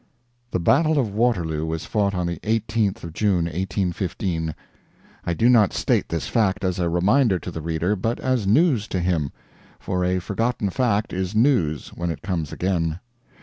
[0.49, 4.55] The battle of Waterloo was fought on the 18th of June, 1815.
[5.25, 8.87] I do not state this fact as a reminder to the reader, but as news
[8.87, 9.31] to him.
[9.77, 12.99] For a forgotten fact is news when it comes again.